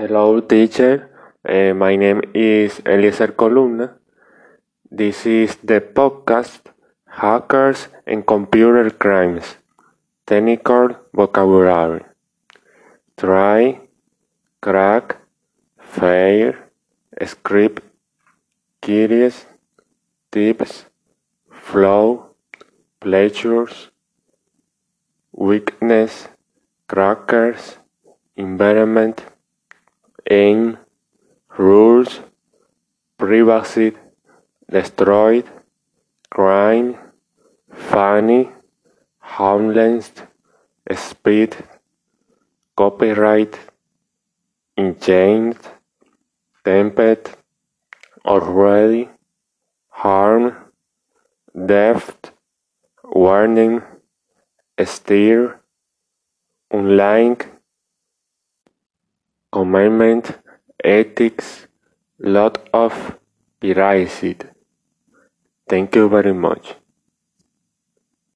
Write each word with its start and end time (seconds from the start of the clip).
Hello, 0.00 0.38
teacher. 0.38 1.10
Uh, 1.44 1.74
my 1.74 1.96
name 1.96 2.20
is 2.32 2.80
Eliezer 2.86 3.32
Columna. 3.32 3.94
This 4.88 5.26
is 5.26 5.56
the 5.56 5.80
podcast 5.80 6.70
Hackers 7.04 7.88
and 8.06 8.24
Computer 8.24 8.90
Crimes 8.90 9.56
Technical 10.24 10.94
Vocabulary. 11.12 12.04
Try, 13.16 13.80
crack, 14.60 15.16
fail, 15.80 16.52
script, 17.26 17.82
keys, 18.80 19.46
tips, 20.30 20.84
flow, 21.50 22.36
pleasures, 23.00 23.90
weakness, 25.32 26.28
crackers, 26.86 27.78
environment, 28.36 29.24
aim, 30.30 30.78
rules, 31.56 32.20
privacy, 33.16 33.92
destroyed, 34.70 35.46
crime, 36.30 36.96
funny, 37.72 38.50
harmless, 39.18 40.12
speed, 40.94 41.56
copyright, 42.76 43.58
enchained, 44.76 45.58
tempted, 46.64 47.30
already, 48.24 49.08
harm, 49.88 50.54
deft, 51.66 52.32
warning, 53.04 53.82
steer, 54.84 55.60
unlike, 56.70 57.57
commandment, 59.52 60.38
ethics, 60.84 61.66
lot 62.18 62.68
of 62.72 63.18
piracy. 63.60 64.36
Thank 65.68 65.94
you 65.94 66.08
very 66.08 66.34
much. 66.34 66.74